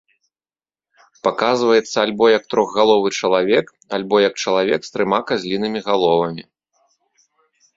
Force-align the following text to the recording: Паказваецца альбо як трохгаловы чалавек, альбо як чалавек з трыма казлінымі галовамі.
Паказваецца 1.25 1.97
альбо 2.05 2.25
як 2.37 2.43
трохгаловы 2.53 3.09
чалавек, 3.21 3.65
альбо 3.99 4.15
як 4.27 4.33
чалавек 4.47 4.81
з 4.89 4.97
трыма 4.97 5.19
казлінымі 5.33 5.79
галовамі. 5.91 6.43